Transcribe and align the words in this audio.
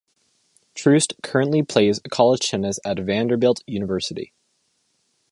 Troost 0.73 1.13
currently 1.21 1.61
plays 1.61 1.99
college 2.11 2.49
tennis 2.49 2.79
at 2.83 2.97
Vanderbilt 2.97 3.63
University. 3.67 4.33